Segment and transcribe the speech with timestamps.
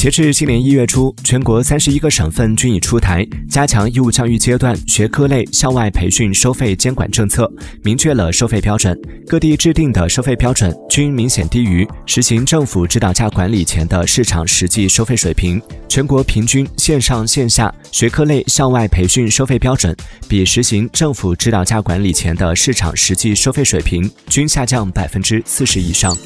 [0.00, 7.46] 截至今年一月初全国三十一个省份均已出台加强义务教育阶段学科类校外培训收费监管政策
[7.82, 8.98] 明确了收费标准。
[9.26, 15.60] 各地制定的收费标准均明显低于实行政府指导价管理前的市场实际收费水平。
[15.86, 19.94] 全国平均线上线下学科类校外培训收费标准
[20.26, 26.16] 比实行政府指导价管理前的市场实际收费水平均下降百分之四十以上。